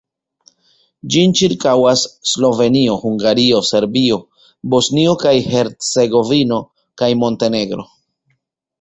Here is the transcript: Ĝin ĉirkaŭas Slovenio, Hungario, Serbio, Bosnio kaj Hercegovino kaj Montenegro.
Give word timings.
Ĝin 1.15 1.35
ĉirkaŭas 1.41 2.05
Slovenio, 2.31 2.97
Hungario, 3.03 3.61
Serbio, 3.69 4.19
Bosnio 4.77 5.15
kaj 5.27 5.37
Hercegovino 5.53 6.63
kaj 7.03 7.15
Montenegro. 7.25 7.91